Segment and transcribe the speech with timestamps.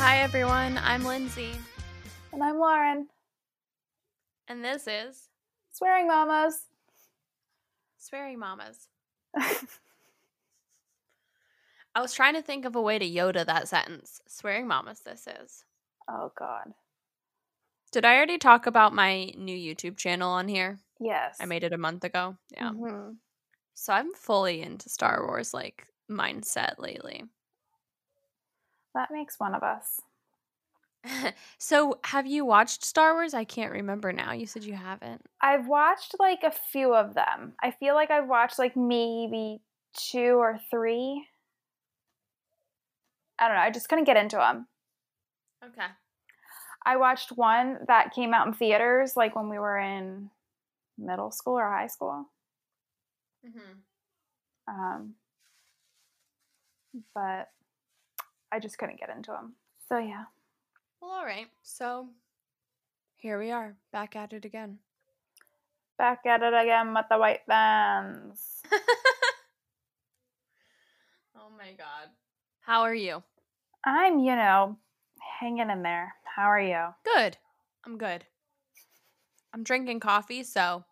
[0.00, 0.78] Hi, everyone.
[0.82, 1.52] I'm Lindsay,
[2.32, 3.08] And I'm Lauren.
[4.48, 5.28] and this is
[5.70, 6.62] Swearing mamas.
[7.98, 8.88] Swearing Mamas.
[11.94, 14.20] I was trying to think of a way to Yoda that sentence.
[14.26, 15.64] Swearing Mamas, this is.
[16.08, 16.72] oh God.
[17.92, 20.78] Did I already talk about my new YouTube channel on here?
[21.00, 21.38] Yes.
[21.40, 22.36] I made it a month ago.
[22.50, 22.70] Yeah.
[22.70, 23.16] Mhm.
[23.74, 27.24] So I'm fully into Star Wars like mindset lately.
[28.94, 30.00] That makes one of us.
[31.58, 33.34] so have you watched Star Wars?
[33.34, 34.32] I can't remember now.
[34.32, 35.24] You said you haven't.
[35.40, 37.54] I've watched like a few of them.
[37.62, 39.60] I feel like I've watched like maybe
[39.92, 41.26] two or three.
[43.38, 43.62] I don't know.
[43.62, 44.66] I just couldn't get into them.
[45.64, 45.86] Okay.
[46.84, 50.30] I watched one that came out in theaters like when we were in
[50.98, 52.26] middle school or high school.
[53.46, 53.78] Mm-hmm.
[54.68, 55.14] Um,
[57.14, 57.48] but
[58.50, 59.54] I just couldn't get into them.
[59.88, 60.24] So yeah.
[61.00, 61.46] Well, all right.
[61.62, 62.08] So
[63.16, 64.78] here we are, back at it again.
[65.96, 68.62] Back at it again with the white vans.
[71.36, 72.10] oh my god.
[72.60, 73.22] How are you?
[73.84, 74.76] I'm, you know,
[75.40, 76.14] hanging in there.
[76.36, 76.94] How are you?
[77.04, 77.36] Good.
[77.84, 78.24] I'm good.
[79.52, 80.84] I'm drinking coffee, so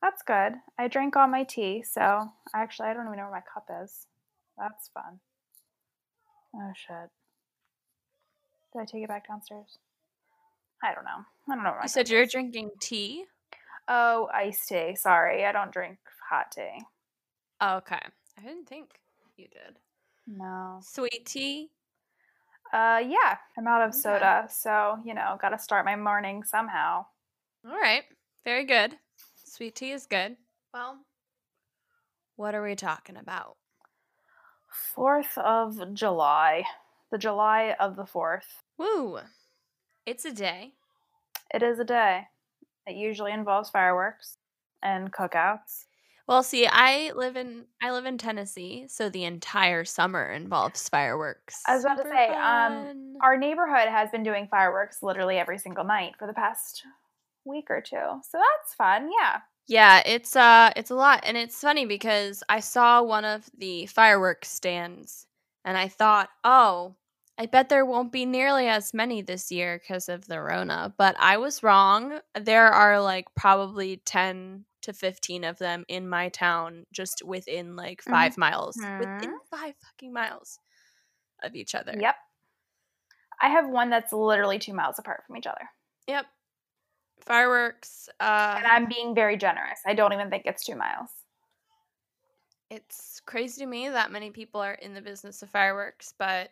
[0.00, 0.52] That's good.
[0.78, 4.06] I drank all my tea, so actually, I don't even know where my cup is.
[4.56, 5.20] That's fun.
[6.54, 7.10] Oh shit.
[8.72, 9.78] Did I take it back downstairs?
[10.82, 11.24] I don't know.
[11.50, 12.30] I don't know you said you're is.
[12.32, 13.24] drinking tea.
[13.88, 14.94] Oh, iced tea.
[14.94, 15.98] Sorry, I don't drink
[16.30, 16.82] hot tea.
[17.62, 18.00] Okay.
[18.38, 18.90] I didn't think
[19.36, 19.78] you did.
[20.26, 20.78] No.
[20.82, 21.70] Sweet tea.
[22.72, 23.38] Uh, yeah.
[23.56, 23.98] I'm out of Okay.
[23.98, 27.06] soda, so you know, got to start my morning somehow.
[27.66, 28.04] All right.
[28.44, 28.96] Very good.
[29.58, 30.36] Sweet tea is good.
[30.72, 30.98] Well,
[32.36, 33.56] what are we talking about?
[34.94, 36.62] Fourth of July,
[37.10, 38.62] the July of the fourth.
[38.78, 39.18] Woo.
[40.06, 40.74] It's a day.
[41.52, 42.28] It is a day.
[42.86, 44.36] It usually involves fireworks
[44.84, 45.86] and cookouts.
[46.28, 51.64] Well, see, I live in I live in Tennessee, so the entire summer involves fireworks.
[51.66, 53.16] I was about to say, um.
[53.22, 56.84] Our neighborhood has been doing fireworks literally every single night for the past
[57.48, 57.96] week or two.
[57.96, 59.10] So that's fun.
[59.20, 59.40] Yeah.
[59.66, 63.86] Yeah, it's uh it's a lot and it's funny because I saw one of the
[63.86, 65.26] fireworks stands
[65.64, 66.96] and I thought, "Oh,
[67.36, 71.16] I bet there won't be nearly as many this year because of the Rona." But
[71.18, 72.20] I was wrong.
[72.34, 78.00] There are like probably 10 to 15 of them in my town just within like
[78.02, 78.76] 5 miles.
[78.76, 80.58] Within 5 fucking miles
[81.42, 81.94] of each other.
[81.98, 82.14] Yep.
[83.40, 85.68] I have one that's literally two miles apart from each other.
[86.06, 86.26] Yep.
[87.24, 89.80] Fireworks uh And I'm being very generous.
[89.86, 91.10] I don't even think it's two miles.
[92.70, 96.50] it's crazy to me that many people are in the business of fireworks, but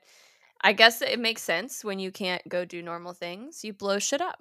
[0.62, 3.64] I guess it makes sense when you can't go do normal things.
[3.64, 4.40] You blow shit up.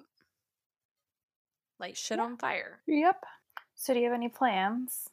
[1.78, 2.24] Light shit Yeah.
[2.24, 2.80] on fire.
[2.86, 3.24] Yep.
[3.74, 5.10] So do you have any plans?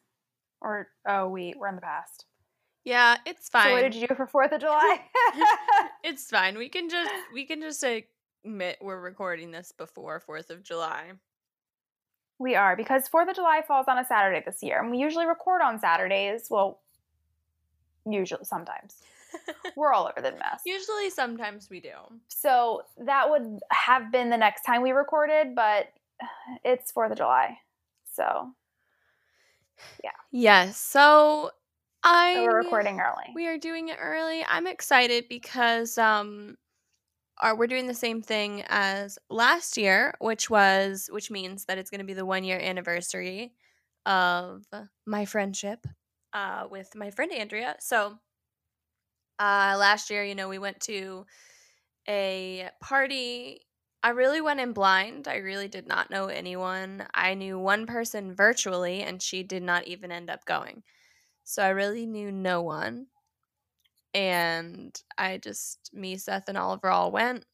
[0.62, 2.25] Or, oh, wait, we're in the past.
[2.85, 3.68] Yeah, it's fine.
[3.68, 5.02] So what did you do for 4th of July?
[6.03, 6.57] it's fine.
[6.57, 8.07] We can just we can just admit
[8.43, 11.11] we're recording this before 4th of July.
[12.39, 15.25] We are because Fourth of July falls on a Saturday this year, and we usually
[15.25, 16.47] record on Saturdays.
[16.49, 16.81] Well,
[18.05, 19.01] usually, sometimes
[19.77, 20.61] we're all over the mess.
[20.65, 21.93] Usually sometimes we do.
[22.27, 25.93] So that would have been the next time we recorded, but
[26.65, 27.57] it's Fourth of July,
[28.13, 28.51] so,
[30.03, 30.11] yeah.
[30.31, 30.77] Yes.
[30.77, 31.51] So
[32.03, 33.31] I so we're recording early.
[33.33, 34.45] We are doing it early.
[34.47, 36.57] I'm excited because um
[37.41, 41.89] are we're doing the same thing as last year, which was which means that it's
[41.89, 43.53] going to be the 1 year anniversary
[44.05, 44.63] of
[45.05, 45.85] my friendship
[46.33, 47.75] uh with my friend Andrea.
[47.79, 48.19] So
[49.39, 51.25] uh last year, you know, we went to
[52.09, 53.61] a party
[54.03, 55.27] I really went in blind.
[55.27, 57.07] I really did not know anyone.
[57.13, 60.84] I knew one person virtually, and she did not even end up going.
[61.43, 63.08] So I really knew no one.
[64.13, 67.45] And I just, me, Seth, and Oliver all went.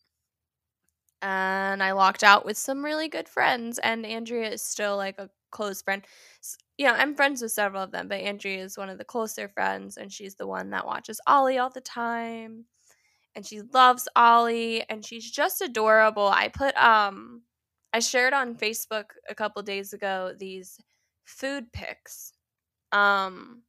[1.22, 3.78] And I locked out with some really good friends.
[3.80, 6.06] And Andrea is still like a close friend.
[6.42, 9.04] S- You know, I'm friends with several of them, but Andrea is one of the
[9.06, 9.98] closer friends.
[9.98, 12.66] And she's the one that watches Ollie all the time
[13.36, 16.28] and she loves Ollie and she's just adorable.
[16.30, 17.44] I put um
[17.94, 20.80] I shared on Facebook a couple days ago these
[21.26, 22.34] food picks.
[22.92, 23.64] Um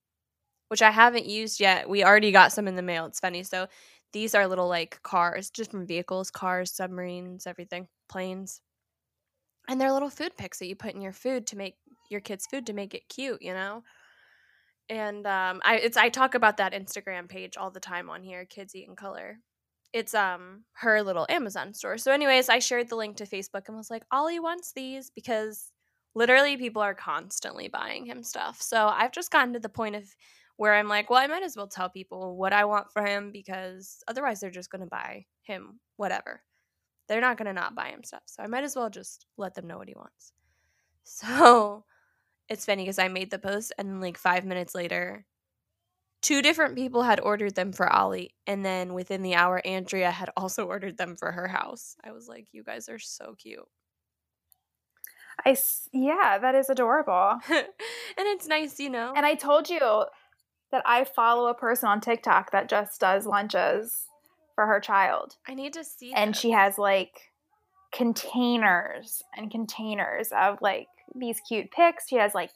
[0.70, 1.88] which I haven't used yet.
[1.88, 3.06] We already got some in the mail.
[3.06, 3.43] It's funny.
[3.44, 3.69] So
[4.12, 8.61] these are little like cars, just from vehicles, cars, submarines, everything, planes.
[9.69, 11.76] And they're little food picks that you put in your food to make
[12.11, 13.84] your kid's food to make it cute, you know?
[14.88, 18.44] And um I it's I talk about that Instagram page all the time on here,
[18.44, 19.38] Kids Eat in Color.
[19.93, 21.99] It's um her little Amazon store.
[21.99, 25.73] So anyways, I shared the link to Facebook and was like, "Ollie wants these because
[26.14, 30.05] literally people are constantly buying him stuff." So I've just gotten to the point of
[30.61, 33.33] where I'm like, well, I might as well tell people what I want for him
[33.33, 36.43] because otherwise they're just going to buy him whatever.
[37.09, 38.21] They're not going to not buy him stuff.
[38.27, 40.33] So I might as well just let them know what he wants.
[41.03, 41.85] So
[42.51, 45.25] it's funny because I made the post and like five minutes later,
[46.21, 48.35] two different people had ordered them for Ollie.
[48.47, 51.97] And then within the hour, Andrea had also ordered them for her house.
[52.05, 53.67] I was like, you guys are so cute.
[55.47, 55.57] I,
[55.95, 57.41] yeah, that is adorable.
[57.49, 57.67] and
[58.19, 59.15] it's nice, you know.
[59.17, 60.05] And I told you
[60.72, 64.06] that I follow a person on TikTok that just does lunches
[64.55, 65.37] for her child.
[65.49, 66.12] I need to see.
[66.12, 67.31] And she has like
[67.93, 72.08] containers and containers of like these cute picks.
[72.08, 72.50] She has like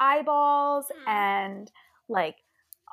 [0.00, 1.10] eyeballs mm.
[1.10, 1.70] and
[2.08, 2.36] like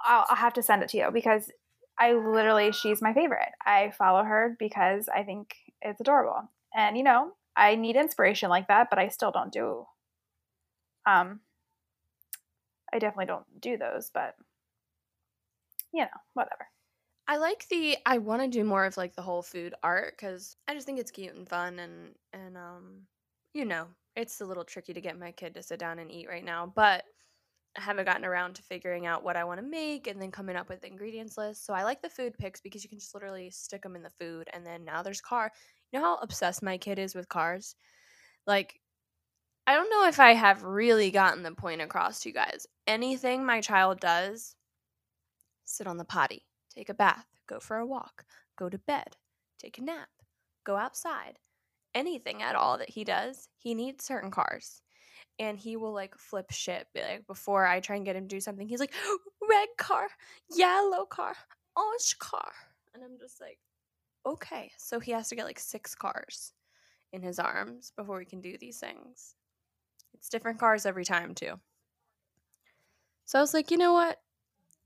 [0.06, 1.52] I'll, I'll have to send it to you because
[2.00, 3.52] I literally she's my favorite.
[3.66, 6.50] I follow her because I think it's adorable.
[6.76, 9.86] And you know, I need inspiration like that, but I still don't do
[11.06, 11.40] um
[12.94, 14.36] I definitely don't do those, but
[15.94, 16.68] you know, whatever.
[17.28, 20.58] I like the I want to do more of like the whole food art cuz
[20.68, 23.08] I just think it's cute and fun and and um
[23.54, 26.30] you know, it's a little tricky to get my kid to sit down and eat
[26.30, 27.04] right now, but
[27.78, 30.56] I haven't gotten around to figuring out what I want to make and then coming
[30.58, 31.66] up with the ingredients list.
[31.66, 34.10] So I like the food picks because you can just literally stick them in the
[34.10, 35.52] food and then now there's car.
[35.92, 37.76] You know how obsessed my kid is with cars?
[38.48, 38.80] Like
[39.68, 42.68] I don't know if I have really gotten the point across to you guys.
[42.88, 44.56] Anything my child does,
[45.72, 48.26] sit on the potty, take a bath, go for a walk,
[48.58, 49.18] go to bed,
[49.60, 50.10] take a nap,
[50.64, 51.40] go outside.
[51.94, 54.82] Anything at all that he does, he needs certain cars.
[55.40, 56.88] And he will like flip shit.
[56.96, 58.94] Like before I try and get him to do something, he's like,
[59.50, 60.08] red car,
[60.56, 61.36] yellow car,
[61.76, 62.52] orange car.
[62.94, 63.58] And I'm just like,
[64.26, 64.72] okay.
[64.78, 66.54] So he has to get like six cars
[67.14, 69.36] in his arms before we can do these things.
[70.14, 71.60] It's different cars every time, too.
[73.26, 74.20] So I was like, you know what?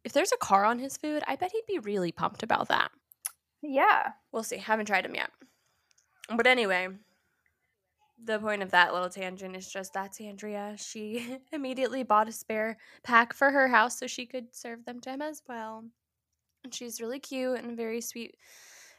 [0.06, 2.92] If there's a car on his food, I bet he'd be really pumped about that.
[3.62, 4.12] Yeah.
[4.32, 4.58] We'll see.
[4.58, 5.32] Haven't tried him yet.
[6.30, 6.90] But anyway,
[8.24, 10.76] the point of that little tangent is just that's Andrea.
[10.78, 15.10] She immediately bought a spare pack for her house so she could serve them to
[15.10, 15.84] him as well.
[16.64, 18.38] And she's really cute and a very sweet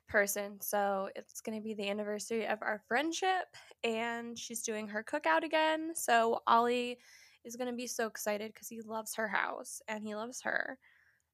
[0.08, 0.60] person.
[0.60, 5.42] So it's going to be the anniversary of our friendship, and she's doing her cookout
[5.42, 5.92] again.
[5.94, 6.98] So Ollie
[7.44, 10.78] is going to be so excited because he loves her house and he loves her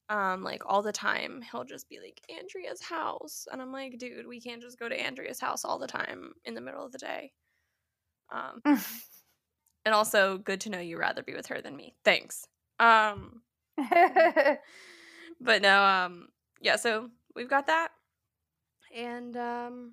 [0.09, 4.27] um like all the time he'll just be like andrea's house and i'm like dude
[4.27, 6.99] we can't just go to andrea's house all the time in the middle of the
[6.99, 7.33] day.
[8.31, 8.61] Um
[9.85, 11.95] and also good to know you rather be with her than me.
[12.05, 12.47] Thanks.
[12.79, 13.43] Um
[15.41, 16.29] but no um
[16.61, 17.89] yeah so we've got that
[18.95, 19.93] and um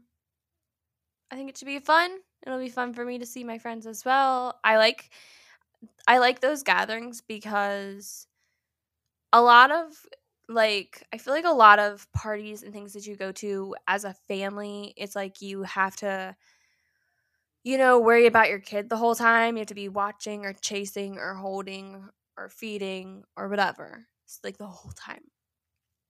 [1.32, 2.18] i think it should be fun.
[2.46, 4.60] It'll be fun for me to see my friends as well.
[4.64, 5.10] I like
[6.08, 8.28] i like those gatherings because
[9.34, 9.94] a lot of
[10.48, 14.04] like I feel like a lot of parties and things that you go to as
[14.04, 16.36] a family, it's like you have to
[17.64, 19.56] you know, worry about your kid the whole time.
[19.56, 24.08] You have to be watching or chasing or holding or feeding or whatever.
[24.26, 25.24] It's like the whole time.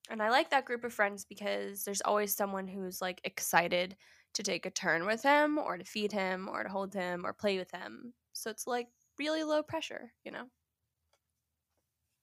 [0.09, 3.97] And I like that group of friends because there's always someone who's like excited
[4.35, 7.33] to take a turn with him or to feed him or to hold him or
[7.33, 8.13] play with him.
[8.33, 8.87] So it's like
[9.19, 10.47] really low pressure, you know?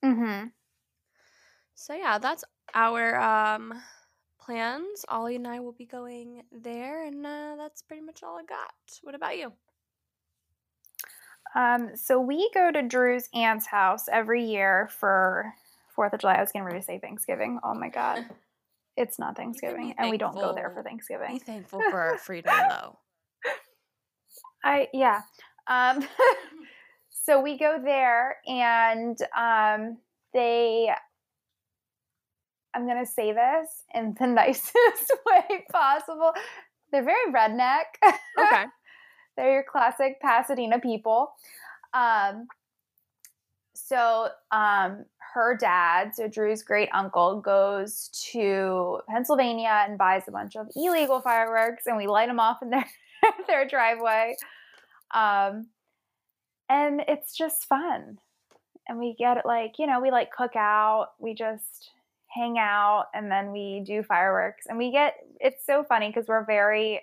[0.03, 0.53] Mhm.
[1.77, 2.43] So yeah, that's
[2.75, 3.75] our um
[4.41, 5.05] plans.
[5.09, 8.73] Ollie and I will be going there, and uh, that's pretty much all I got.
[9.03, 9.53] What about you?
[11.55, 15.53] Um, so we go to Drew's aunt's house every year for
[15.95, 16.35] Fourth of July.
[16.35, 17.61] I was getting ready to say Thanksgiving.
[17.63, 18.25] Oh my god,
[18.97, 21.35] it's not Thanksgiving, and we don't go there for Thanksgiving.
[21.35, 22.97] Be thankful for our freedom, though.
[24.65, 25.21] I yeah.
[25.67, 26.07] Um,
[27.11, 29.99] so we go there, and um,
[30.33, 30.91] they
[32.77, 34.75] I'm going to say this in the nicest
[35.27, 36.33] way possible.
[36.93, 37.85] They're very redneck.
[38.05, 38.65] Okay.
[39.37, 41.33] They're your classic Pasadena people.
[41.93, 42.47] Um,
[43.75, 45.05] so um,
[45.35, 51.21] her dad, so Drew's great uncle, goes to Pennsylvania and buys a bunch of illegal
[51.21, 52.87] fireworks, and we light them off in their
[53.47, 54.37] their driveway.
[55.15, 55.67] Um,
[56.71, 58.19] and it's just fun.
[58.89, 61.09] And we get it like you know we like cook out.
[61.19, 61.91] We just
[62.37, 66.45] hang out and then we do fireworks and we get it's so funny because we're
[66.45, 67.01] very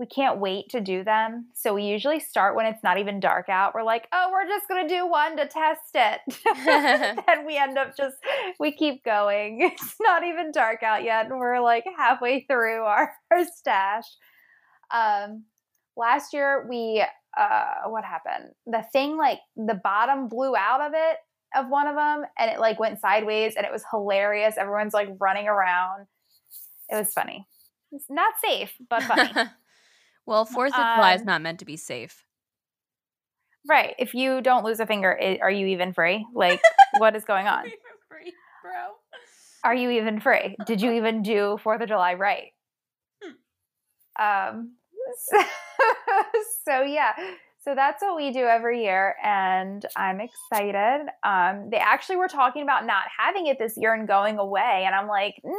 [0.00, 1.48] we can't wait to do them.
[1.54, 3.74] So we usually start when it's not even dark out.
[3.74, 6.20] We're like, oh, we're just gonna do one to test it.
[7.28, 8.16] and we end up just
[8.58, 9.60] we keep going.
[9.80, 14.06] It's not even dark out yet, and we're like halfway through our, our stash.
[14.90, 15.44] Um
[15.98, 17.04] last year we
[17.38, 18.52] uh what happened?
[18.66, 21.18] The thing like the bottom blew out of it
[21.54, 24.56] of one of them and it like went sideways and it was hilarious.
[24.56, 26.06] Everyone's like running around.
[26.88, 27.46] It was funny.
[27.92, 29.30] It's not safe, but funny.
[30.26, 32.24] well, Fourth of July is not meant to be safe.
[33.68, 33.94] Right.
[33.98, 36.26] If you don't lose a finger, are you even free?
[36.34, 36.60] Like,
[36.98, 37.64] what is going on?
[38.08, 38.94] free, bro.
[39.62, 40.56] Are you even free?
[40.66, 42.52] Did you even do Fourth of July right?
[43.22, 44.22] Hmm.
[44.22, 44.72] Um.
[45.26, 45.42] So,
[46.64, 47.12] so yeah.
[47.62, 51.06] So that's what we do every year, and I'm excited.
[51.22, 54.94] Um, they actually were talking about not having it this year and going away, and
[54.94, 55.58] I'm like, no,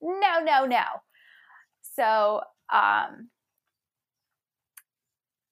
[0.00, 0.82] no, no, no.
[1.82, 2.40] So,
[2.72, 3.28] um,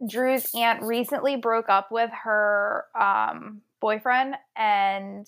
[0.08, 5.26] Drew's aunt recently broke up with her um, boyfriend, and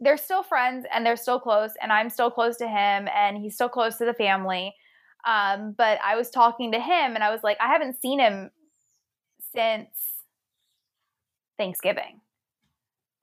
[0.00, 3.54] they're still friends and they're still close, and I'm still close to him, and he's
[3.54, 4.74] still close to the family.
[5.26, 8.50] Um, but I was talking to him, and I was like, I haven't seen him
[9.56, 9.88] since
[11.58, 12.20] Thanksgiving.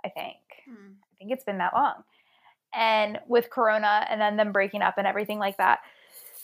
[0.05, 0.37] I think.
[0.67, 0.93] Hmm.
[0.99, 2.03] I think it's been that long.
[2.73, 5.79] And with Corona, and then them breaking up and everything like that,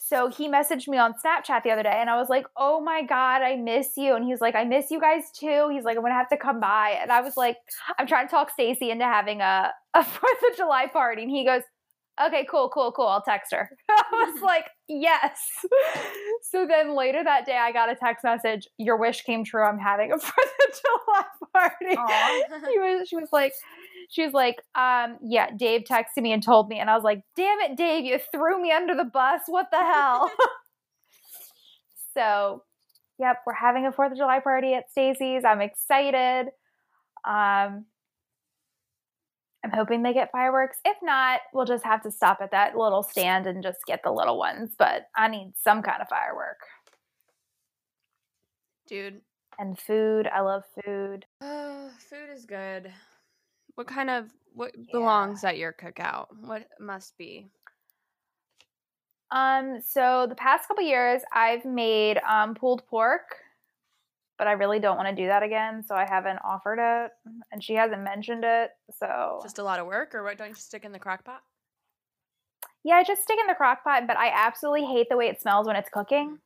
[0.09, 3.03] so he messaged me on Snapchat the other day and I was like, oh my
[3.03, 4.15] God, I miss you.
[4.15, 5.69] And he's like, I miss you guys too.
[5.71, 6.97] He's like, I'm gonna have to come by.
[6.99, 7.57] And I was like,
[7.99, 11.21] I'm trying to talk Stacy into having a, a Fourth of July party.
[11.21, 11.61] And he goes,
[12.25, 13.07] okay, cool, cool, cool.
[13.07, 13.69] I'll text her.
[13.89, 15.39] I was like, yes.
[16.43, 18.67] So then later that day, I got a text message.
[18.77, 19.63] Your wish came true.
[19.63, 21.23] I'm having a Fourth of July
[21.53, 22.65] party.
[22.71, 23.53] she was, she was like,
[24.09, 26.79] she was like, um, yeah, Dave texted me and told me.
[26.79, 29.41] And I was like, damn it, Dave, you threw me under the bus.
[29.47, 30.31] What the hell?
[32.13, 32.63] so,
[33.19, 35.43] yep, we're having a 4th of July party at Stacy's.
[35.45, 36.47] I'm excited.
[37.27, 37.85] Um,
[39.63, 40.77] I'm hoping they get fireworks.
[40.85, 44.11] If not, we'll just have to stop at that little stand and just get the
[44.11, 44.71] little ones.
[44.77, 46.59] But I need some kind of firework.
[48.87, 49.21] Dude.
[49.57, 50.27] And food.
[50.27, 51.25] I love food.
[51.41, 52.91] Uh, food is good.
[53.75, 54.85] What kind of what yeah.
[54.91, 56.27] belongs at your cookout?
[56.41, 57.49] What must be?
[59.31, 63.35] Um, so the past couple years I've made um pulled pork,
[64.39, 67.11] but I really don't want to do that again, so I haven't offered it
[67.51, 68.71] and she hasn't mentioned it.
[68.97, 71.41] So just a lot of work or what don't you stick in the crock pot?
[72.85, 75.41] Yeah, I just stick in the crock pot, but I absolutely hate the way it
[75.41, 76.29] smells when it's cooking.
[76.29, 76.37] Mm.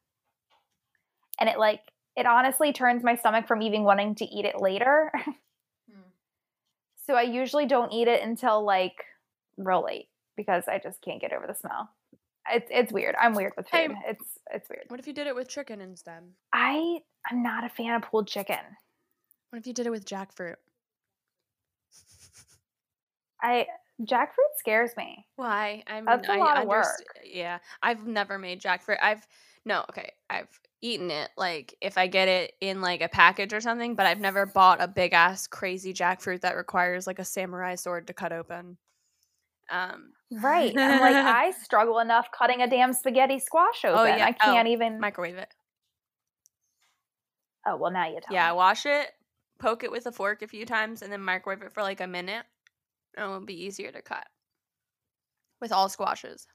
[1.39, 1.81] And it like
[2.17, 5.11] it honestly turns my stomach from even wanting to eat it later.
[5.13, 5.31] Hmm.
[7.05, 9.03] So I usually don't eat it until like
[9.57, 10.07] real late
[10.37, 11.89] because I just can't get over the smell.
[12.49, 13.15] It's it's weird.
[13.21, 13.91] I'm weird with food.
[13.91, 14.85] Hey, it's it's weird.
[14.87, 16.23] What if you did it with chicken instead?
[16.53, 18.57] I I'm not a fan of pulled chicken.
[19.49, 20.55] What if you did it with jackfruit?
[23.41, 23.67] I
[24.01, 25.25] jackfruit scares me.
[25.35, 25.83] Why?
[25.87, 26.85] I'm That's a lot I of work.
[27.23, 28.97] Yeah, I've never made jackfruit.
[29.01, 29.27] I've
[29.65, 30.11] no, okay.
[30.29, 30.47] I've
[30.81, 34.19] eaten it like if I get it in like a package or something, but I've
[34.19, 38.33] never bought a big ass crazy jackfruit that requires like a samurai sword to cut
[38.33, 38.77] open.
[39.69, 40.73] Um Right.
[40.77, 43.99] I'm like I struggle enough cutting a damn spaghetti squash open.
[43.99, 44.25] Oh, yeah.
[44.25, 45.53] I can't oh, even microwave it.
[47.65, 48.57] Oh well now you tell Yeah, me.
[48.57, 49.11] wash it,
[49.59, 52.07] poke it with a fork a few times, and then microwave it for like a
[52.07, 52.45] minute.
[53.15, 54.27] And it'll be easier to cut.
[55.61, 56.47] With all squashes.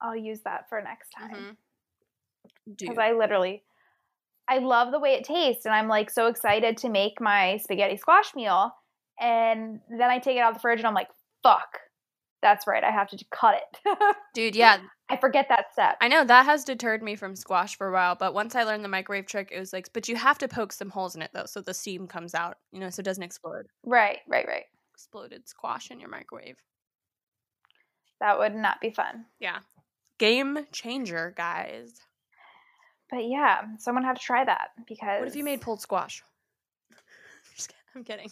[0.00, 1.30] I'll use that for next time.
[1.30, 1.50] Mm-hmm
[2.78, 3.62] because I literally
[4.48, 7.96] I love the way it tastes and I'm like so excited to make my spaghetti
[7.96, 8.72] squash meal
[9.20, 11.08] and then I take it out of the fridge and I'm like
[11.42, 11.78] fuck
[12.44, 13.96] that's right I have to cut it
[14.34, 17.88] dude yeah I forget that step I know that has deterred me from squash for
[17.88, 20.38] a while but once I learned the microwave trick it was like but you have
[20.38, 23.00] to poke some holes in it though so the steam comes out you know so
[23.00, 26.56] it doesn't explode right right right exploded squash in your microwave
[28.20, 29.58] that would not be fun yeah
[30.18, 32.00] game changer guys
[33.10, 35.20] but yeah, someone had to try that because.
[35.20, 36.22] What if you made pulled squash?
[37.94, 38.30] I'm kidding.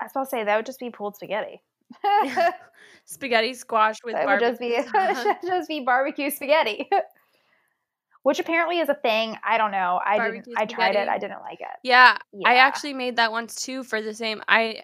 [0.00, 1.62] I was about to say that would just be pulled spaghetti.
[3.04, 4.48] spaghetti squash with barbecue.
[4.68, 6.88] Would just be just be barbecue spaghetti.
[8.22, 9.36] Which apparently is a thing.
[9.44, 10.00] I don't know.
[10.04, 10.56] I barbecue didn't.
[10.56, 10.72] Spaghetti.
[10.72, 11.08] I tried it.
[11.08, 11.76] I didn't like it.
[11.82, 14.42] Yeah, yeah, I actually made that once too for the same.
[14.48, 14.82] I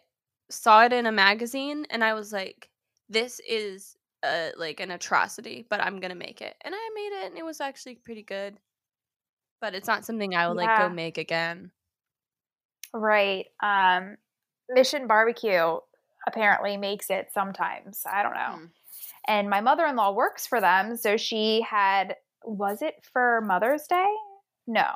[0.50, 2.68] saw it in a magazine and I was like,
[3.08, 6.54] "This is a like an atrocity, but I'm gonna make it.
[6.62, 8.58] And I made it and it was actually pretty good.
[9.60, 10.66] But it's not something I would yeah.
[10.66, 11.70] like go make again.
[12.92, 13.46] Right.
[13.62, 14.16] Um
[14.68, 15.78] Mission Barbecue
[16.26, 18.02] apparently makes it sometimes.
[18.10, 18.58] I don't know.
[18.58, 18.64] Hmm.
[19.28, 24.12] And my mother-in-law works for them, so she had was it for Mother's Day?
[24.66, 24.88] No.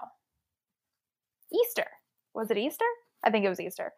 [1.52, 1.86] Easter.
[2.34, 2.86] Was it Easter?
[3.22, 3.92] I think it was Easter.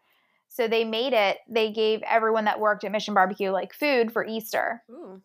[0.49, 4.25] So they made it, they gave everyone that worked at Mission Barbecue like food for
[4.25, 4.83] Easter.
[4.89, 5.21] Ooh.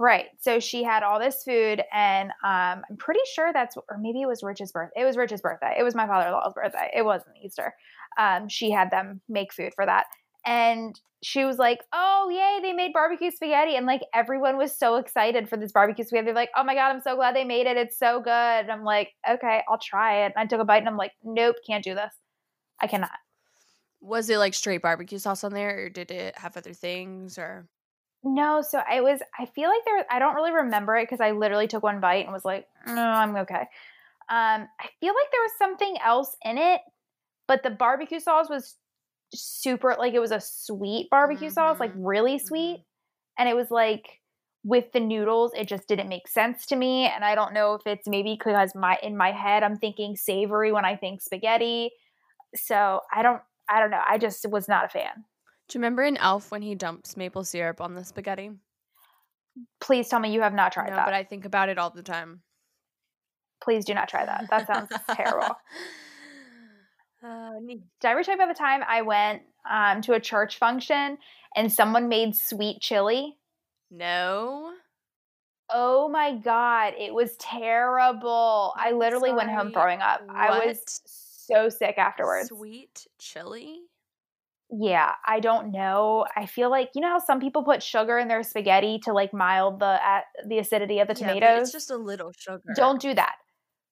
[0.00, 0.26] Right.
[0.40, 4.28] So she had all this food, and um, I'm pretty sure that's, or maybe it
[4.28, 5.00] was Rich's birthday.
[5.00, 5.74] It was Rich's birthday.
[5.78, 6.90] It was my father in law's birthday.
[6.94, 7.74] It wasn't Easter.
[8.16, 10.06] Um, she had them make food for that.
[10.46, 14.96] And she was like, "Oh, yay, they made barbecue spaghetti." And like everyone was so
[14.96, 16.26] excited for this barbecue spaghetti.
[16.26, 17.76] They're like, "Oh my god, I'm so glad they made it.
[17.76, 20.78] It's so good." And I'm like, "Okay, I'll try it." And I took a bite
[20.78, 22.14] and I'm like, "Nope, can't do this.
[22.80, 23.10] I cannot."
[24.00, 27.68] Was it like straight barbecue sauce on there or did it have other things or
[28.24, 31.30] No, so I was I feel like there I don't really remember it cuz I
[31.32, 33.68] literally took one bite and was like, "No, I'm okay."
[34.30, 36.82] Um, I feel like there was something else in it,
[37.48, 38.78] but the barbecue sauce was
[39.32, 42.06] super like it was a sweet barbecue sauce, like Mhm.
[42.06, 42.84] really sweet.
[43.38, 44.20] And it was like
[44.64, 47.06] with the noodles, it just didn't make sense to me.
[47.06, 50.72] And I don't know if it's maybe because my in my head I'm thinking savory
[50.72, 51.90] when I think spaghetti.
[52.56, 54.02] So I don't I don't know.
[54.06, 55.24] I just was not a fan.
[55.68, 58.50] Do you remember in Elf when he dumps maple syrup on the spaghetti?
[59.80, 61.04] Please tell me you have not tried no, that.
[61.04, 62.42] but I think about it all the time.
[63.62, 64.46] Please do not try that.
[64.50, 65.56] That sounds terrible.
[67.22, 67.82] Uh, neat.
[68.00, 71.18] Did I ever tell you about the time I went um, to a church function
[71.56, 73.38] and someone made sweet chili?
[73.90, 74.74] no.
[75.70, 78.74] Oh my god, it was terrible.
[78.78, 80.22] I literally went home throwing up.
[80.28, 82.48] I was so sick afterwards.
[82.48, 83.90] Sweet chili?
[84.70, 86.26] Yeah, I don't know.
[86.36, 89.32] I feel like you know how some people put sugar in their spaghetti to like
[89.32, 91.68] mild the at the acidity of the Yeah, tomatoes.
[91.68, 92.74] it's just a little sugar.
[92.74, 93.36] Don't do that.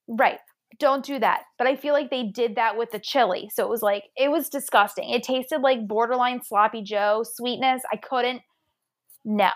[0.09, 0.41] Right.
[0.79, 1.43] Don't do that.
[1.59, 3.51] But I feel like they did that with the chili.
[3.53, 5.11] So it was like it was disgusting.
[5.11, 7.83] It tasted like borderline sloppy joe sweetness.
[7.93, 8.43] I couldn't
[9.25, 9.51] no.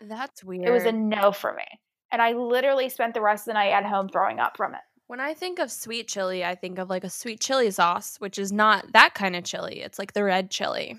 [0.00, 0.68] That's weird.
[0.68, 1.64] It was a no for me.
[2.12, 4.80] And I literally spent the rest of the night at home throwing up from it.
[5.06, 8.38] When I think of sweet chili, I think of like a sweet chili sauce, which
[8.38, 9.80] is not that kind of chili.
[9.80, 10.96] It's like the red chili.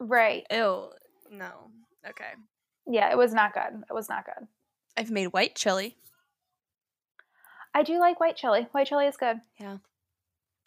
[0.00, 0.44] Right.
[0.52, 0.90] Ew.
[1.32, 1.50] No.
[2.08, 2.32] Okay.
[2.86, 3.82] Yeah, it was not good.
[3.90, 4.46] It was not good.
[4.96, 5.96] I've made white chili.
[7.74, 8.66] I do like white chili.
[8.72, 9.40] White chili is good.
[9.58, 9.78] Yeah.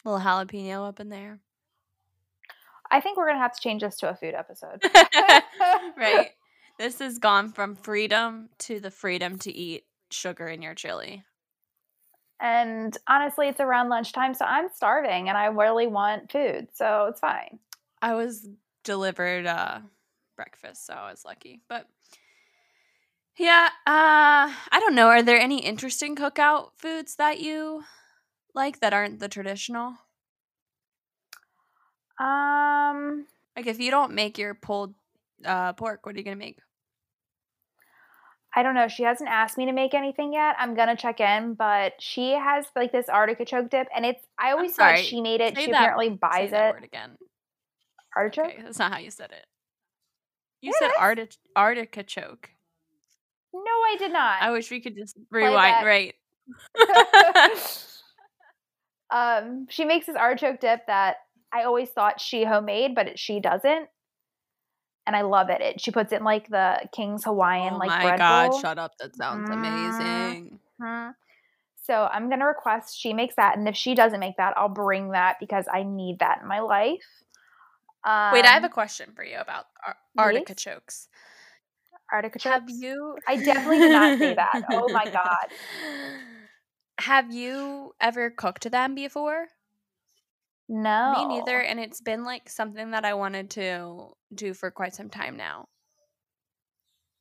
[0.04, 1.40] Little jalapeno up in there.
[2.90, 4.82] I think we're gonna have to change this to a food episode.
[5.96, 6.30] right.
[6.78, 11.24] This has gone from freedom to the freedom to eat sugar in your chili.
[12.40, 17.20] And honestly, it's around lunchtime, so I'm starving and I really want food, so it's
[17.20, 17.60] fine.
[18.00, 18.48] I was
[18.84, 19.80] delivered uh
[20.36, 21.62] breakfast, so I was lucky.
[21.68, 21.86] But
[23.38, 25.08] yeah, uh I don't know.
[25.08, 27.82] Are there any interesting cookout foods that you
[28.54, 29.94] like that aren't the traditional?
[32.18, 34.94] Um, Like if you don't make your pulled
[35.44, 36.58] uh pork, what are you gonna make?
[38.54, 38.86] I don't know.
[38.86, 40.56] She hasn't asked me to make anything yet.
[40.58, 44.22] I'm gonna check in, but she has like this artichoke dip, and it's.
[44.38, 45.54] I always thought she made it.
[45.56, 46.74] Say she that- apparently buys it.
[46.74, 47.16] word again.
[48.14, 48.46] Artichoke.
[48.48, 49.46] Okay, that's not how you said it.
[50.60, 50.94] You It said is.
[50.98, 52.50] arti- artichoke.
[53.54, 54.42] No, I did not.
[54.42, 55.86] I wish we could just rewind.
[55.86, 56.14] Right.
[59.10, 61.16] um, she makes this artichoke dip that
[61.52, 63.88] I always thought she homemade, but it, she doesn't.
[65.06, 65.60] And I love it.
[65.60, 68.50] It she puts it in like the King's Hawaiian oh like my bread god!
[68.50, 68.60] bowl.
[68.60, 68.92] Shut up.
[68.98, 69.54] That sounds Mm.
[69.54, 70.60] amazing.
[70.80, 71.14] Mhm.
[71.82, 75.10] So I'm gonna request she makes that, and if she doesn't make that, I'll bring
[75.10, 77.04] that because I need that in my life.
[78.04, 79.96] Um, Wait, I have a question for you about ar-
[80.32, 81.08] yes?
[82.12, 82.44] Artichokes.
[82.44, 83.16] Have you?
[83.26, 84.62] I definitely did not say that.
[84.70, 85.46] Oh my God.
[87.00, 89.48] Have you ever cooked them before?
[90.68, 94.94] No, Me neither, and it's been like something that I wanted to do for quite
[94.94, 95.66] some time now.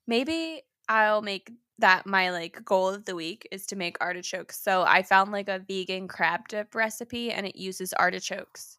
[0.07, 4.61] Maybe I'll make that my like goal of the week is to make artichokes.
[4.61, 8.77] So I found like a vegan crab dip recipe and it uses artichokes.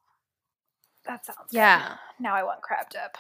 [1.07, 1.57] That sounds good.
[1.57, 1.97] Yeah.
[2.21, 3.17] Now I want crab dip.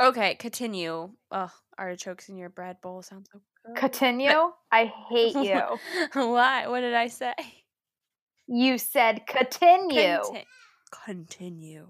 [0.00, 1.10] Okay, continue.
[1.32, 3.76] Ugh, artichokes in your bread bowl sounds so good.
[3.76, 4.52] Continue.
[4.72, 5.60] I hate you.
[6.12, 6.66] Why?
[6.68, 7.34] What did I say?
[8.46, 10.18] You said continue.
[10.22, 10.46] Conti-
[11.04, 11.86] continue.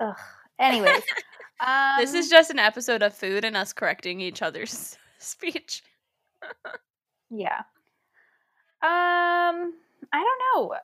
[0.00, 0.16] Ugh.
[0.58, 1.02] Anyways,
[1.64, 5.82] um, this is just an episode of food and us correcting each other's speech.
[7.30, 7.58] yeah.
[8.82, 9.72] Um,
[10.12, 10.74] I don't know.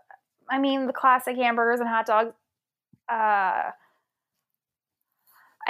[0.49, 2.33] I mean, the classic hamburgers and hot dogs.
[3.09, 3.71] Uh,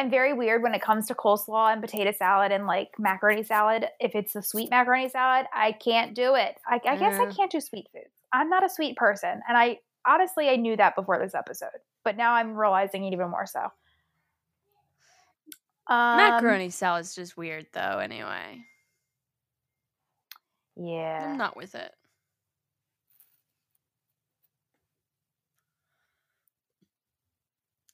[0.00, 3.86] I'm very weird when it comes to coleslaw and potato salad and like macaroni salad.
[4.00, 6.56] If it's a sweet macaroni salad, I can't do it.
[6.66, 8.08] I, I guess I can't do sweet foods.
[8.32, 11.68] I'm not a sweet person, and I honestly I knew that before this episode,
[12.02, 13.60] but now I'm realizing it even more so.
[15.86, 18.64] Um, Macaroni is just weird though, anyway.
[20.76, 21.28] Yeah.
[21.30, 21.92] I'm not with it.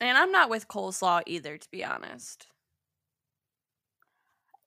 [0.00, 2.46] And I'm not with coleslaw either, to be honest.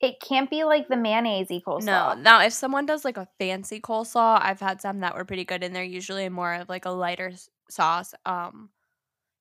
[0.02, 1.84] It can't be like the mayonnaise coleslaw.
[1.84, 2.14] No.
[2.14, 5.64] Now, if someone does like a fancy coleslaw, I've had some that were pretty good,
[5.64, 7.34] and they're usually more of like a lighter
[7.70, 8.14] sauce.
[8.26, 8.70] Um,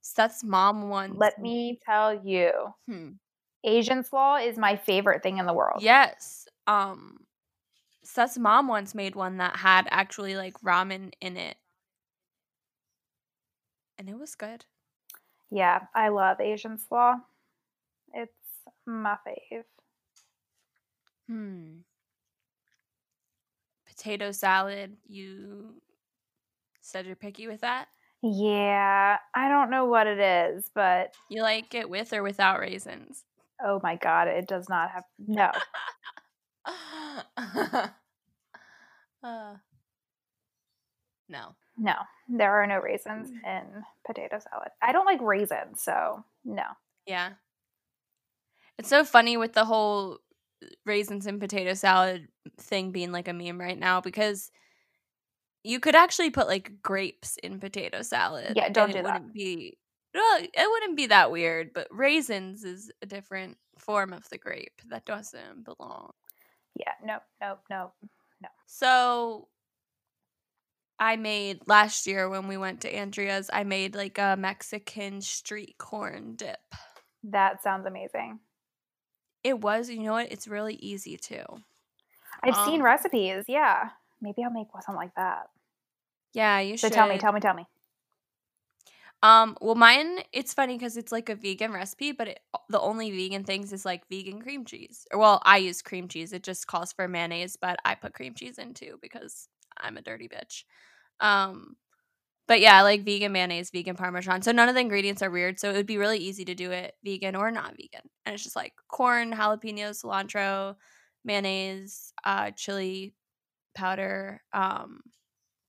[0.03, 1.17] Seth's mom once.
[1.17, 2.53] Let me tell you,
[2.87, 3.13] Hmm.
[3.65, 5.83] Asian slaw is my favorite thing in the world.
[5.83, 6.49] Yes.
[6.67, 7.27] Um,
[8.05, 11.57] Seth's mom once made one that had actually like ramen in it,
[13.99, 14.65] and it was good.
[15.51, 17.15] Yeah, I love Asian slaw.
[18.13, 18.33] It's
[18.87, 19.65] my fave.
[21.29, 21.79] Hmm.
[23.87, 24.97] Potato salad.
[25.09, 25.81] You
[26.81, 27.89] said you're picky with that.
[28.23, 33.25] Yeah, I don't know what it is, but You like it with or without raisins?
[33.65, 35.51] oh my god, it does not have no.
[39.23, 39.55] uh,
[41.29, 41.55] no.
[41.79, 41.95] No,
[42.29, 43.61] there are no raisins Mm.
[43.61, 44.71] in potato salad.
[44.83, 46.65] I don't like raisins, so no.
[47.07, 47.35] Yeah.
[48.79, 50.19] It's so funny with the whole
[50.85, 54.51] raisins and potato salad thing being like a meme right now because
[55.65, 58.55] you could actually put like grapes in potato salad.
[58.57, 59.13] Yeah, don't and do it that.
[59.15, 59.79] Wouldn't be
[60.15, 64.81] well, it wouldn't be that weird, but raisins is a different form of the grape
[64.89, 66.11] that doesn't belong.
[66.75, 67.93] Yeah, nope, nope, nope.
[68.41, 68.49] No.
[68.67, 69.49] So
[71.01, 75.77] I made last year when we went to Andrea's, I made like a Mexican street
[75.79, 76.59] corn dip.
[77.23, 78.41] That sounds amazing.
[79.45, 80.31] It was, you know what?
[80.33, 81.45] It's really easy too.
[82.43, 83.91] I've seen Um, recipes, yeah.
[84.21, 85.49] Maybe I'll make something like that.
[86.35, 86.93] Yeah, you So should.
[86.95, 87.67] tell me, tell me, tell me.
[89.23, 93.11] Um, well, mine it's funny because it's like a vegan recipe, but it, the only
[93.11, 95.07] vegan things is like vegan cream cheese.
[95.13, 96.33] Well, I use cream cheese.
[96.33, 99.49] It just calls for mayonnaise, but I put cream cheese in too because
[99.81, 100.65] I'm a dirty bitch.
[101.21, 101.77] Um,
[102.47, 104.43] but yeah, I like vegan mayonnaise, vegan parmesan.
[104.43, 105.61] So none of the ingredients are weird.
[105.61, 108.09] So it would be really easy to do it vegan or not vegan.
[108.25, 110.77] And it's just like corn, jalapeno, cilantro,
[111.25, 113.15] mayonnaise, uh, chili
[113.75, 115.03] powder, um,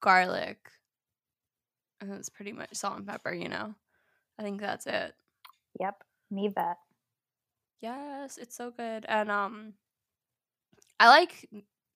[0.02, 0.58] garlic,
[2.02, 3.34] and it's pretty much salt and pepper.
[3.34, 3.76] You know,
[4.38, 5.14] I think that's it.
[5.80, 6.78] Yep, need that.
[7.82, 9.06] Yes, it's so good.
[9.08, 9.74] And um
[11.00, 11.50] I like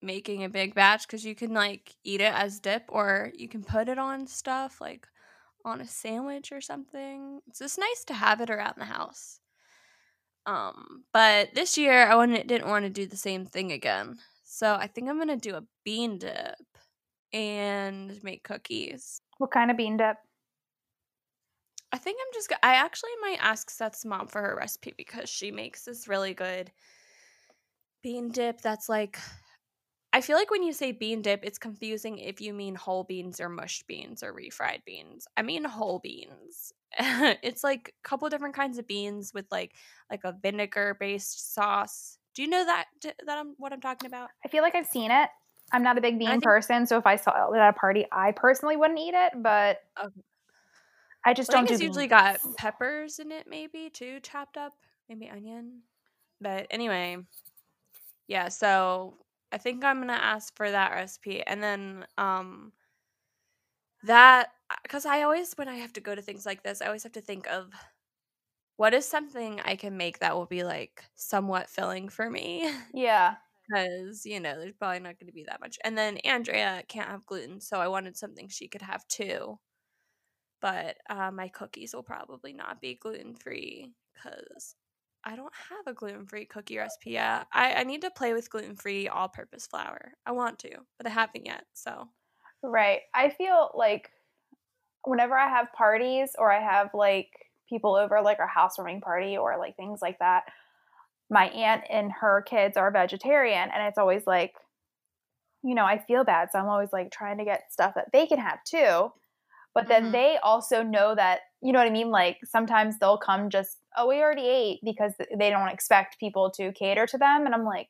[0.04, 3.64] making a big batch cuz you can like eat it as dip or you can
[3.64, 5.08] put it on stuff like
[5.66, 7.42] on a sandwich or something.
[7.48, 9.40] It's just nice to have it around the house.
[10.46, 14.20] Um but this year I wanted, didn't want to do the same thing again.
[14.44, 16.56] So I think I'm going to do a bean dip
[17.34, 19.20] and make cookies.
[19.40, 20.18] What kind of bean dip?
[21.92, 22.54] I think I'm just.
[22.62, 26.72] I actually might ask Seth's mom for her recipe because she makes this really good
[28.04, 28.62] bean dip.
[28.62, 29.18] That's like,
[30.14, 33.40] I feel like when you say bean dip, it's confusing if you mean whole beans
[33.40, 35.28] or mushed beans or refried beans.
[35.36, 36.72] I mean whole beans.
[37.00, 39.74] it's like a couple different kinds of beans with like
[40.12, 42.20] like a vinegar based sauce.
[42.36, 42.86] Do you know that
[43.26, 44.30] that I'm what I'm talking about?
[44.46, 45.30] I feel like I've seen it.
[45.72, 48.06] I'm not a big bean think- person, so if I saw it at a party,
[48.12, 50.22] I personally wouldn't eat it, but Okay.
[51.26, 54.58] I just I don't think do it's usually got peppers in it, maybe too, chopped
[54.58, 54.74] up,
[55.10, 55.82] maybe onion.
[56.42, 57.18] But anyway,
[58.28, 58.50] yeah.
[58.50, 59.16] So
[59.54, 62.74] I think I'm gonna ask for that recipe, and then um,
[64.04, 64.50] that
[64.84, 67.14] because I always when I have to go to things like this, I always have
[67.14, 67.72] to think of
[68.78, 72.70] what is something I can make that will be like somewhat filling for me.
[72.94, 73.38] Yeah.
[73.68, 77.08] because you know there's probably not going to be that much and then andrea can't
[77.10, 79.58] have gluten so i wanted something she could have too
[80.62, 84.76] but uh, my cookies will probably not be gluten free because
[85.24, 88.50] i don't have a gluten free cookie recipe yet I, I need to play with
[88.50, 92.10] gluten free all purpose flour i want to but i haven't yet so
[92.62, 93.02] Right.
[93.14, 94.12] I feel like
[95.06, 97.32] whenever I have parties or I have like
[97.70, 100.46] people over, like our housewarming party or like things like that,
[101.30, 103.70] my aunt and her kids are vegetarian.
[103.72, 104.56] And it's always like,
[105.64, 106.50] you know, I feel bad.
[106.52, 109.12] So I'm always like trying to get stuff that they can have too.
[109.76, 110.12] But then Mhm.
[110.12, 112.12] they also know that, you know what I mean?
[112.12, 116.72] Like sometimes they'll come just, oh, we already ate because they don't expect people to
[116.74, 117.46] cater to them.
[117.46, 117.90] And I'm like,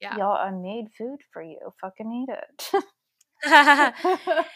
[0.00, 0.18] Yeah.
[0.18, 1.58] y'all, I made food for you.
[1.80, 2.84] Fucking eat it.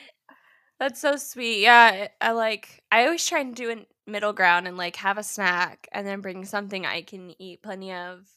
[0.79, 1.61] That's so sweet.
[1.61, 2.83] Yeah, I like.
[2.93, 6.21] I always try and do a middle ground and like have a snack and then
[6.21, 8.29] bring something I can eat plenty of.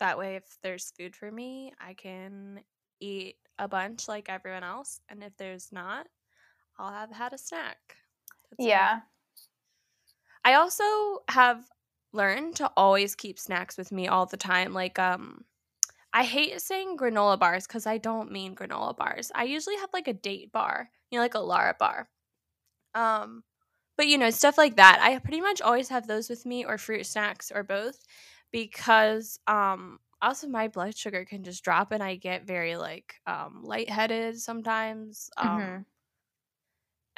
[0.00, 2.60] That way, if there's food for me, I can
[3.00, 6.06] eat a bunch like everyone else, and if there's not,
[6.78, 7.96] I'll have had a snack.
[8.50, 9.00] That's yeah.
[10.48, 10.84] I also
[11.28, 11.62] have
[12.14, 14.72] learned to always keep snacks with me all the time.
[14.72, 15.44] Like, um,
[16.14, 19.30] I hate saying granola bars because I don't mean granola bars.
[19.34, 22.08] I usually have like a date bar, you know, like a Lara bar.
[22.94, 23.44] Um,
[23.98, 25.00] but you know, stuff like that.
[25.02, 27.98] I pretty much always have those with me, or fruit snacks, or both,
[28.50, 33.60] because um, also my blood sugar can just drop, and I get very like um
[33.64, 35.30] lightheaded sometimes.
[35.36, 35.84] Um, Mhm.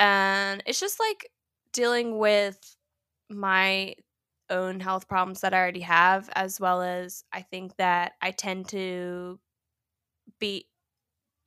[0.01, 1.31] and it's just like
[1.73, 2.59] dealing with
[3.31, 3.95] my
[4.51, 8.69] own health problems that I already have, as well as I think that I tend
[8.71, 9.41] to
[10.39, 10.67] be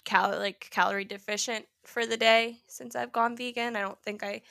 [0.05, 3.75] cal- like calorie deficient for the day since I've gone vegan.
[3.75, 4.41] I don't think I,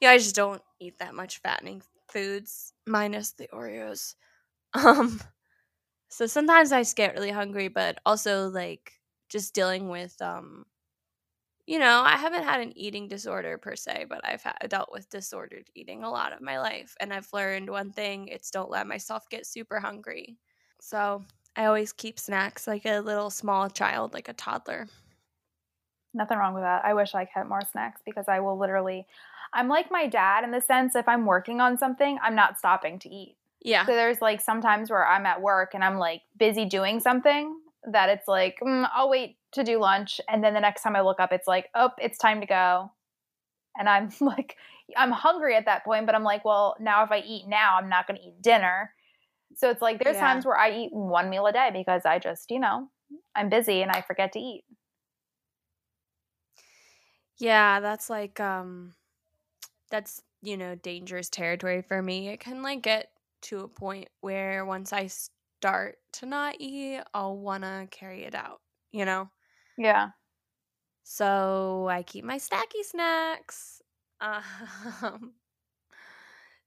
[0.00, 4.16] yeah, I just don't eat that much fattening foods, minus the Oreos.
[4.74, 5.20] Um,
[6.10, 8.92] so sometimes I just get really hungry, but also like
[9.28, 10.66] just dealing with um
[11.70, 15.08] you know, I haven't had an eating disorder per se, but I've had, dealt with
[15.08, 16.96] disordered eating a lot of my life.
[16.98, 20.36] And I've learned one thing it's don't let myself get super hungry.
[20.80, 21.22] So
[21.54, 24.88] I always keep snacks like a little small child, like a toddler.
[26.12, 26.84] Nothing wrong with that.
[26.84, 29.06] I wish I kept more snacks because I will literally.
[29.52, 32.98] I'm like my dad in the sense if I'm working on something, I'm not stopping
[32.98, 33.36] to eat.
[33.60, 33.86] Yeah.
[33.86, 38.08] So there's like sometimes where I'm at work and I'm like busy doing something that
[38.08, 40.20] it's like, mm, I'll wait to do lunch.
[40.28, 42.92] And then the next time I look up, it's like, oh, it's time to go.
[43.78, 44.56] And I'm like,
[44.96, 47.88] I'm hungry at that point, but I'm like, well, now if I eat now, I'm
[47.88, 48.94] not going to eat dinner.
[49.56, 50.18] So it's like there's Yeah.
[50.18, 52.90] times where I eat one meal a day because I just, you know,
[53.36, 54.64] I'm busy and I forget to eat.
[57.38, 58.94] Yeah, that's like um
[59.90, 62.28] that's, you know, dangerous territory for me.
[62.28, 67.38] It can like get to a point where once I start to not eat, I'll
[67.38, 69.30] want to carry it out, you know?
[69.80, 70.10] Yeah.
[71.04, 73.82] So I keep my snacky snacks.
[74.22, 75.34] Um,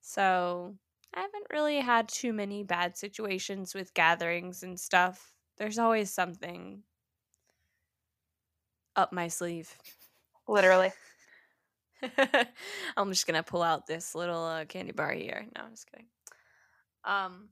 [0.02, 0.76] so
[1.14, 5.36] I haven't really had too many bad situations with gatherings and stuff.
[5.58, 6.84] There's always something
[8.96, 9.78] up my sleeve.
[10.48, 10.92] Literally.
[12.98, 15.46] I'm just gonna pull out this little uh, candy bar here.
[15.56, 16.08] No, I'm just kidding.
[17.06, 17.50] Um,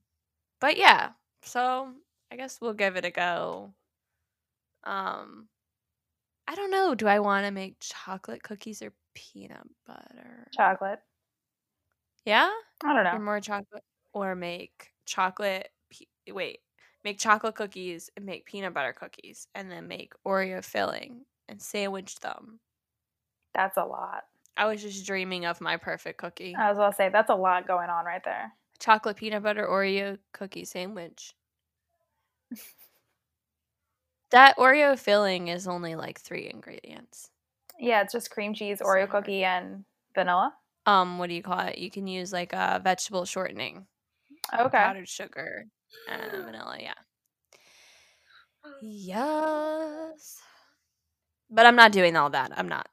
[0.62, 1.12] but yeah,
[1.44, 1.94] so
[2.32, 3.74] I guess we'll give it a go.
[4.84, 5.48] Um,
[6.48, 6.96] I don't know.
[6.96, 10.48] Do I want to make chocolate cookies or peanut butter?
[10.52, 11.02] Chocolate.
[12.26, 12.50] Yeah,
[12.84, 13.20] I don't or know.
[13.20, 15.70] more chocolate, or make chocolate.
[15.90, 16.60] Pe- wait,
[17.04, 22.20] make chocolate cookies and make peanut butter cookies, and then make Oreo filling and sandwich
[22.20, 22.60] them.
[23.54, 24.26] That's a lot.
[24.58, 26.56] I was just dreaming of my perfect cookie.
[26.56, 28.54] I was going to say, that's a lot going on right there.
[28.80, 31.34] chocolate peanut butter Oreo cookie sandwich.
[34.32, 37.30] that Oreo filling is only like three ingredients.
[37.80, 39.84] Yeah, it's just cream cheese, Oreo cookie, and
[40.16, 40.54] vanilla.
[40.86, 41.78] Um, what do you call it?
[41.78, 43.86] You can use like a vegetable shortening,
[44.54, 44.78] Okay.
[44.78, 45.66] powdered sugar,
[46.08, 46.78] and vanilla.
[46.80, 46.94] Yeah.
[48.82, 50.40] Yes.
[51.50, 52.52] But I'm not doing all that.
[52.56, 52.88] I'm not.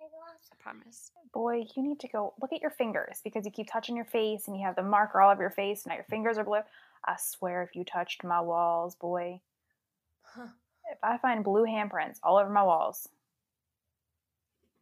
[0.00, 1.10] I promise.
[1.32, 4.46] Boy, you need to go look at your fingers because you keep touching your face
[4.48, 5.86] and you have the marker all over your face.
[5.86, 6.60] Now your fingers are blue.
[7.06, 9.40] I swear, if you touched my walls, boy,
[10.22, 10.46] Huh.
[11.02, 13.08] If I find blue handprints all over my walls,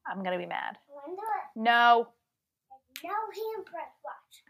[0.06, 0.78] I'm gonna be mad.
[1.06, 1.22] Linda,
[1.54, 2.08] No.
[3.04, 4.42] no handprint watch.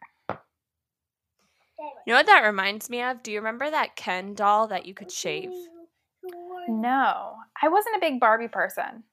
[2.06, 3.22] You know what that reminds me of?
[3.22, 5.50] Do you remember that Ken doll that you could shave?
[6.68, 7.36] No.
[7.62, 9.04] I wasn't a big Barbie person.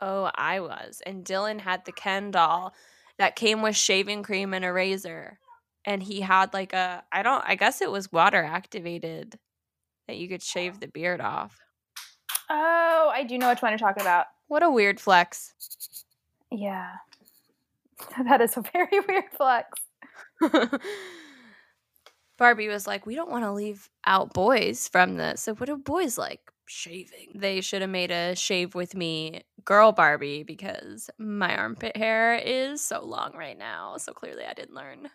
[0.00, 1.02] Oh, I was.
[1.04, 2.72] And Dylan had the Ken doll
[3.18, 5.38] that came with shaving cream and a razor.
[5.84, 9.38] And he had like a I don't I guess it was water activated
[10.10, 11.56] that you could shave the beard off.
[12.50, 14.26] Oh, I do know which one you're talking about.
[14.48, 15.54] What a weird flex.
[16.50, 16.90] Yeah.
[18.24, 19.78] That is a very weird flex.
[22.38, 25.42] Barbie was like, "We don't want to leave out boys from this.
[25.42, 26.40] So what do boys like?
[26.64, 27.32] Shaving.
[27.34, 32.80] They should have made a shave with me girl Barbie because my armpit hair is
[32.80, 33.98] so long right now.
[33.98, 35.10] So clearly I didn't learn.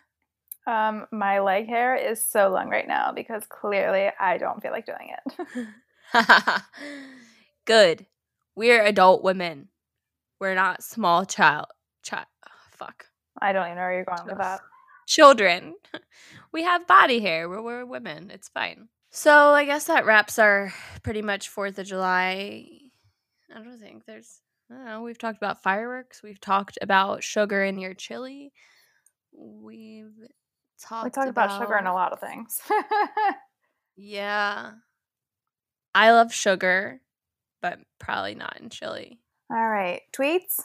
[0.66, 4.86] Um, my leg hair is so long right now because clearly I don't feel like
[4.86, 5.14] doing
[5.54, 5.68] it.
[7.64, 8.06] Good.
[8.56, 9.68] We're adult women.
[10.40, 11.66] We're not small child.
[12.02, 12.26] Child.
[12.72, 13.06] Fuck.
[13.40, 14.60] I don't even know where you're going with that.
[15.06, 15.74] Children.
[16.52, 17.50] We have body hair.
[17.50, 18.30] We're, we're women.
[18.30, 18.88] It's fine.
[19.10, 22.66] So I guess that wraps our pretty much Fourth of July.
[23.54, 24.40] I don't think there's.
[24.70, 25.02] I don't know.
[25.02, 26.22] We've talked about fireworks.
[26.22, 28.54] We've talked about sugar in your chili.
[29.32, 30.14] We've
[30.80, 31.04] talked.
[31.04, 32.60] We talk about sugar and a lot of things.
[33.96, 34.72] Yeah.
[35.94, 37.00] I love sugar,
[37.62, 39.18] but probably not in chili.
[39.50, 40.60] All right, tweets.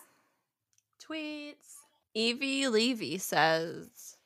[1.02, 1.78] Tweets.
[2.14, 4.18] Evie Levy says,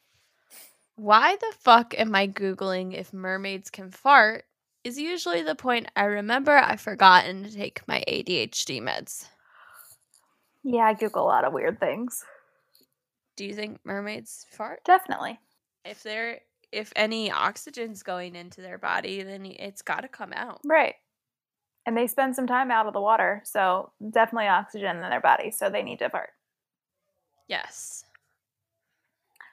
[0.96, 4.46] Why the fuck am I Googling if mermaids can fart
[4.84, 9.28] is usually the point I remember I've forgotten to take my ADHD meds.
[10.64, 12.24] Yeah, I Google a lot of weird things.
[13.36, 14.80] Do you think mermaids fart?
[14.86, 15.40] Definitely.
[15.86, 16.40] If they're
[16.72, 20.60] if any oxygen's going into their body, then it's got to come out.
[20.66, 20.96] Right.
[21.86, 25.52] And they spend some time out of the water, so definitely oxygen in their body,
[25.52, 26.32] so they need to fart.
[27.48, 28.04] Yes.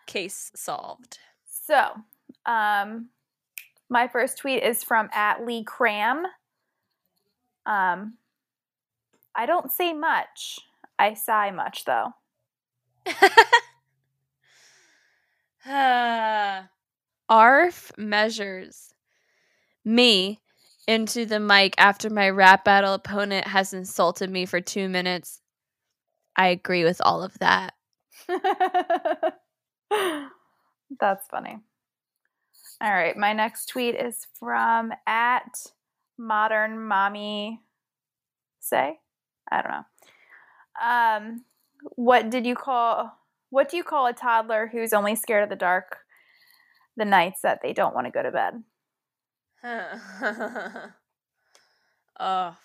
[0.06, 1.18] Case solved.
[1.44, 1.90] So,
[2.46, 3.10] um,
[3.88, 6.24] my first tweet is from at Lee Cram.
[7.66, 8.14] Um,
[9.34, 10.58] I don't say much.
[10.98, 12.12] I sigh much though.
[17.28, 18.94] Arf measures
[19.84, 20.40] me
[20.86, 25.40] into the mic after my rap battle opponent has insulted me for two minutes.
[26.36, 27.74] I agree with all of that.
[31.00, 31.58] That's funny.
[32.80, 35.66] All right, my next tweet is from at
[36.18, 37.60] modern mommy
[38.60, 38.98] say.
[39.50, 39.84] I don't know.
[40.82, 41.44] Um,
[41.96, 43.12] what did you call?
[43.52, 45.98] What do you call a toddler who's only scared of the dark
[46.96, 48.62] the nights that they don't want to go to bed?
[52.18, 52.56] oh,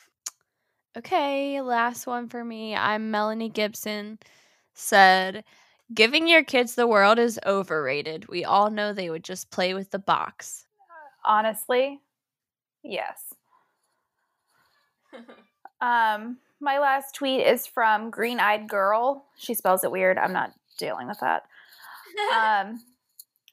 [0.97, 1.59] okay.
[1.59, 2.73] Last one for me.
[2.73, 4.17] I'm Melanie Gibson.
[4.75, 5.43] Said,
[5.93, 8.29] giving your kids the world is overrated.
[8.29, 10.67] We all know they would just play with the box.
[11.25, 11.99] Honestly,
[12.81, 13.33] yes.
[15.81, 19.25] um, my last tweet is from Green Eyed Girl.
[19.35, 20.17] She spells it weird.
[20.17, 21.43] I'm not dealing with that.
[22.33, 22.81] Um,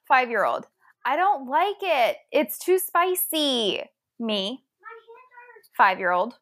[0.08, 0.66] five year old.
[1.04, 2.16] I don't like it.
[2.32, 3.82] It's too spicy.
[4.18, 4.64] Me.
[5.76, 6.38] Five year old.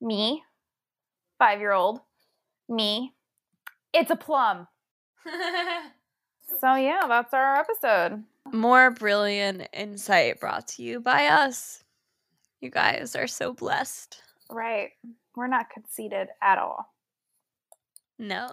[0.00, 0.42] Me.
[1.38, 2.00] Five year old.
[2.68, 3.12] Me.
[3.92, 4.68] It's a plum.
[6.60, 8.22] so, yeah, that's our episode.
[8.52, 11.82] More brilliant insight brought to you by us.
[12.60, 14.20] You guys are so blessed.
[14.50, 14.90] Right.
[15.34, 16.94] We're not conceited at all.
[18.18, 18.50] No.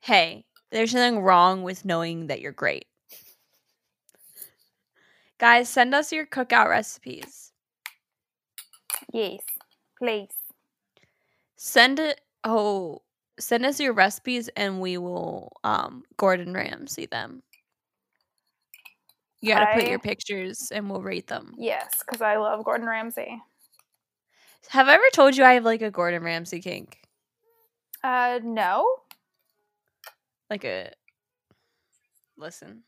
[0.00, 2.86] Hey, there's nothing wrong with knowing that you're great.
[5.38, 7.52] Guys, send us your cookout recipes.
[9.12, 9.40] Yes,
[9.98, 10.30] please.
[11.56, 12.20] Send it.
[12.44, 13.02] Oh,
[13.38, 17.42] send us your recipes and we will um Gordon Ramsay them.
[19.40, 21.54] You gotta put your pictures and we'll rate them.
[21.58, 23.42] Yes, because I love Gordon Ramsay.
[24.68, 26.98] Have I ever told you I have like a Gordon Ramsay kink?
[28.04, 28.86] Uh, no.
[30.52, 30.90] Like a
[32.36, 32.82] listen.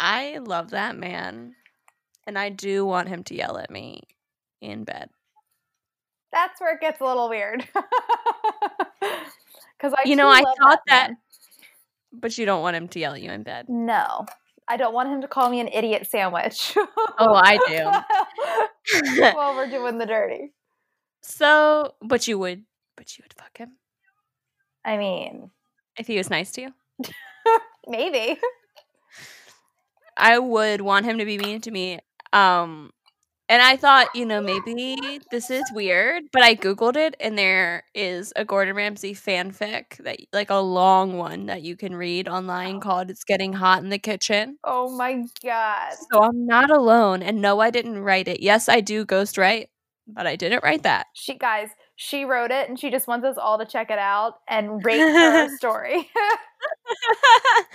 [0.00, 1.54] I love that man.
[2.26, 4.00] And I do want him to yell at me
[4.62, 5.10] in bed.
[6.32, 7.68] That's where it gets a little weird.
[9.78, 11.18] Because I, You know, I thought that- man.
[12.14, 13.66] But you don't want him to yell at you in bed.
[13.68, 14.24] No,
[14.66, 16.74] I don't want him to call me an idiot sandwich.
[17.18, 19.20] Oh, I do.
[19.36, 20.54] While we're doing the dirty.
[21.20, 22.64] so, but you would,
[22.96, 23.72] but you would fuck him
[24.82, 25.50] I mean,
[25.98, 26.74] if he was nice to you.
[27.88, 28.38] maybe.
[30.16, 32.00] I would want him to be mean to me.
[32.32, 32.90] Um,
[33.48, 37.84] and I thought, you know, maybe this is weird, but I googled it, and there
[37.94, 42.80] is a Gordon Ramsay fanfic that, like, a long one that you can read online
[42.80, 45.94] called "It's Getting Hot in the Kitchen." Oh my god.
[46.10, 48.40] So I'm not alone, and no, I didn't write it.
[48.40, 49.70] Yes, I do ghost write,
[50.08, 51.06] but I didn't write that.
[51.14, 54.34] She guys, she wrote it and she just wants us all to check it out
[54.48, 56.08] and rate her story.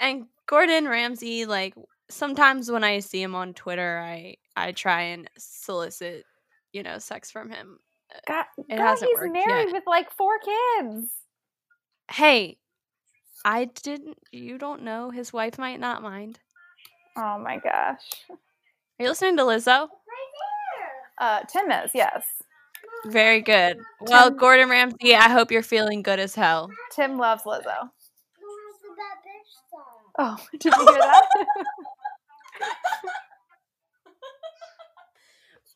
[0.00, 1.74] and Gordon Ramsay, like
[2.08, 6.24] sometimes when I see him on Twitter, I I try and solicit,
[6.72, 7.78] you know, sex from him.
[8.26, 9.72] God, It God, hasn't he's married yet.
[9.72, 11.12] with like four kids.
[12.10, 12.58] Hey,
[13.44, 14.18] I didn't.
[14.32, 15.10] You don't know.
[15.10, 16.40] His wife might not mind.
[17.16, 18.02] Oh my gosh.
[18.30, 18.36] Are
[19.02, 19.88] you listening to Lizzo?
[19.88, 19.90] Right
[21.18, 21.26] there.
[21.26, 22.24] Uh, Tim is yes.
[23.06, 23.78] Very good.
[24.00, 26.68] Well, Tim- Gordon Ramsay, I hope you're feeling good as hell.
[26.92, 27.62] Tim loves Lizzo.
[27.64, 27.88] Who has
[28.82, 30.12] the bad bitch song?
[30.18, 31.26] Oh, did you hear that?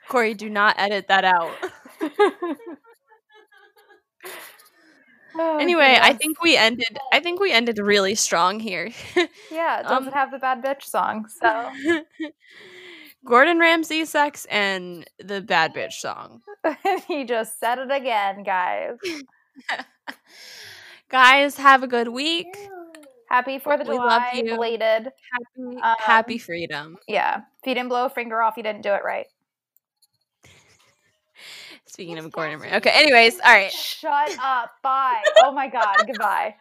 [0.09, 1.53] Corey, do not edit that out.
[5.37, 6.97] Oh, Anyway, I think we ended.
[7.12, 8.91] I think we ended really strong here.
[9.51, 11.72] yeah, it doesn't um, have the bad bitch song, so
[13.25, 16.43] Gordon Ramsay sex and the bad bitch song.
[17.09, 18.97] he just said it again, guys.
[21.11, 22.47] Guys, have a good week.
[23.29, 24.45] Happy Fourth of We love July, you.
[24.45, 25.12] belated.
[25.33, 26.97] Happy, Um, happy freedom.
[27.07, 29.27] Yeah, if you didn't blow a finger off, you didn't do it right.
[31.87, 32.77] Speaking of Gordon Ramsay.
[32.79, 33.70] Okay, anyways, all right.
[33.70, 34.70] Shut up.
[34.83, 35.22] Bye.
[35.45, 36.05] Oh my god.
[36.07, 36.55] Goodbye.